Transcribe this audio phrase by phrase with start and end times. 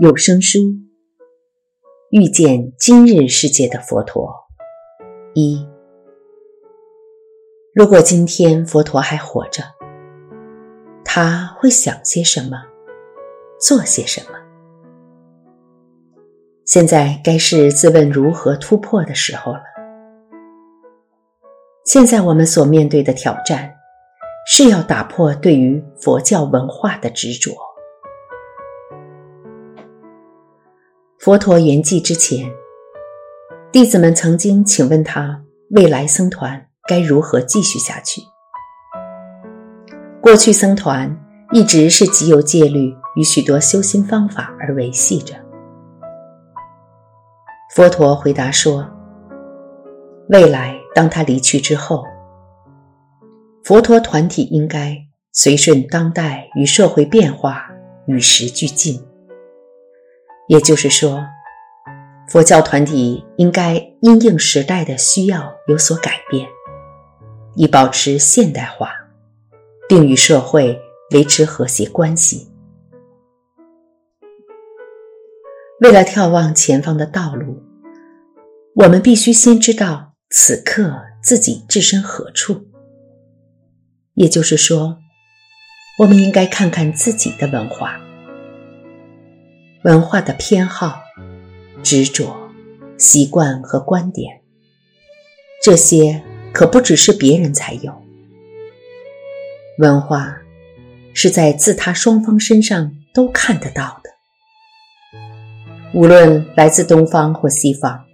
[0.00, 0.60] 有声书，
[2.10, 4.34] 遇见今日世界的佛陀。
[5.34, 5.68] 一，
[7.74, 9.62] 如果今天佛陀还活着，
[11.04, 12.56] 他会想些什么，
[13.60, 14.38] 做些什么？
[16.64, 19.60] 现在该是自问如何突破的时候了。
[21.84, 23.70] 现在我们所面对的挑战，
[24.46, 27.52] 是要打破对于佛教文化的执着。
[31.22, 32.50] 佛陀圆寂之前，
[33.70, 35.38] 弟子们曾经请问他，
[35.72, 38.22] 未来僧团该如何继续下去？
[40.22, 41.14] 过去僧团
[41.52, 45.34] 一直是极有戒律与许多修心方法而维系着。
[47.74, 48.88] 佛陀回答说
[50.30, 52.02] ：“未来当他离去之后，
[53.62, 54.96] 佛陀团体应该
[55.34, 57.66] 随顺当代与社会变化，
[58.06, 58.98] 与时俱进。”
[60.50, 61.24] 也就是说，
[62.26, 66.44] 佛教团体应该因应时代的需要有所改变，
[67.54, 68.90] 以保持现代化，
[69.88, 70.76] 并与社会
[71.12, 72.50] 维持和谐关系。
[75.78, 77.62] 为了眺望前方的道路，
[78.74, 82.66] 我们必须先知道此刻自己置身何处。
[84.14, 84.98] 也就是说，
[86.00, 88.00] 我们应该看看自己的文化。
[89.82, 91.00] 文化的偏好、
[91.82, 92.36] 执着、
[92.98, 94.42] 习惯和观点，
[95.62, 97.90] 这些可不只是别人才有。
[99.78, 100.36] 文化
[101.14, 104.10] 是在自他双方身上都看得到的，
[105.94, 108.04] 无论来自东方或西方，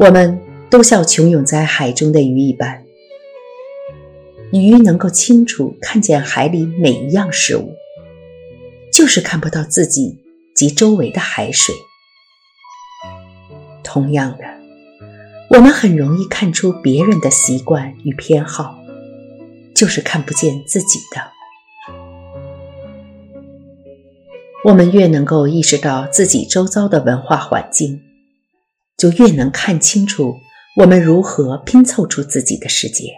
[0.00, 2.82] 我们都像穷涌在海中的鱼一般，
[4.52, 7.76] 鱼能够清楚看见海里每一样事物，
[8.92, 10.18] 就是看不到自己。
[10.60, 11.74] 及周围的海水。
[13.82, 14.44] 同样的，
[15.48, 18.78] 我们很容易看出别人的习惯与偏好，
[19.74, 21.32] 就是看不见自己的。
[24.66, 28.02] 我们越能够意识到自己周遭的文化环境，
[28.98, 30.34] 就越能看清楚
[30.76, 33.14] 我们如何拼凑出自己的世界。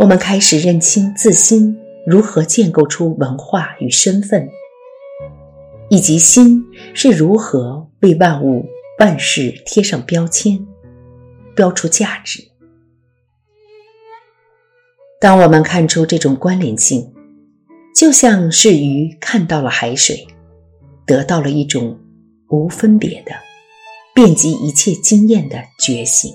[0.00, 4.50] 我们开始认清自心如何建构出文化与身份。
[5.90, 6.64] 以及心
[6.94, 8.64] 是如何为万物
[9.00, 10.64] 万事贴上标签，
[11.54, 12.44] 标出价值。
[15.20, 17.12] 当我们看出这种关联性，
[17.94, 20.26] 就像是鱼看到了海水，
[21.04, 21.98] 得到了一种
[22.50, 23.32] 无分别的、
[24.14, 26.32] 遍及一切经验的觉醒。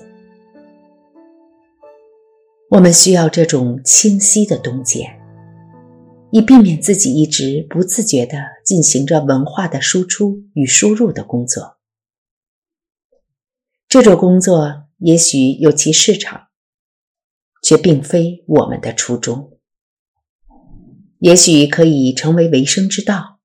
[2.68, 5.18] 我们需要这种清晰的洞见。
[6.32, 11.78] 以避免自己一直不自觉地进行着文化的输出与输入的工作。
[13.88, 16.48] 这种工作也许有其市场，
[17.62, 19.58] 却并非我们的初衷。
[21.20, 23.38] 也许可以成为维生之道，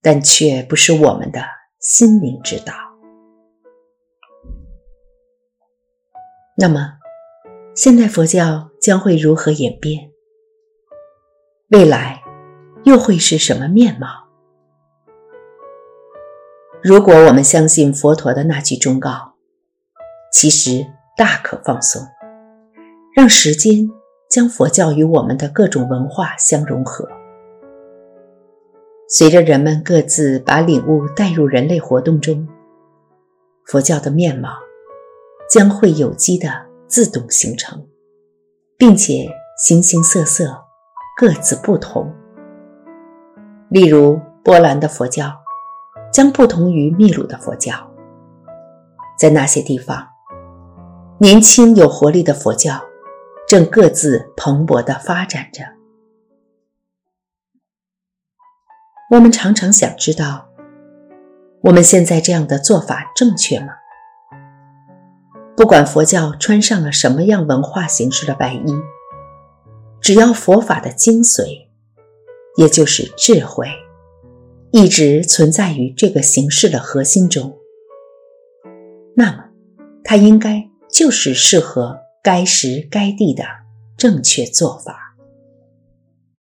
[0.00, 1.42] 但却不是我们的
[1.80, 2.72] 心灵之道。
[6.56, 6.98] 那么，
[7.74, 10.11] 现代佛教将会如何演变？
[11.72, 12.22] 未来
[12.84, 14.06] 又会是什么面貌？
[16.82, 19.32] 如果我们相信佛陀的那句忠告，
[20.30, 22.06] 其实大可放松，
[23.14, 23.88] 让时间
[24.28, 27.08] 将佛教与我们的各种文化相融合。
[29.08, 32.46] 随着人们各自把领悟带入人类活动中，
[33.64, 34.50] 佛教的面貌
[35.50, 37.88] 将会有机的自动形成，
[38.76, 40.61] 并且形形色色。
[41.16, 42.12] 各自不同。
[43.68, 45.32] 例如，波兰的佛教
[46.12, 47.74] 将不同于秘鲁的佛教。
[49.18, 50.08] 在那些地方，
[51.18, 52.82] 年轻有活力的佛教
[53.46, 55.62] 正各自蓬勃地发展着。
[59.10, 60.48] 我们常常想知道，
[61.62, 63.74] 我们现在这样的做法正确吗？
[65.54, 68.74] 不管佛教穿上了什么样文化形式的外衣。
[70.02, 71.68] 只要佛法的精髓，
[72.56, 73.68] 也就是智慧，
[74.72, 77.56] 一直存在于这个形式的核心中，
[79.14, 79.44] 那么
[80.02, 83.44] 它应该就是适合该时该地的
[83.96, 85.01] 正确做法。